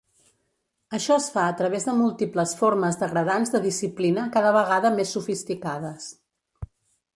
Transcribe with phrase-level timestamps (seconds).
[0.97, 6.11] Això es fa a través de múltiples formes degradants de disciplina cada vegada més sofisticades.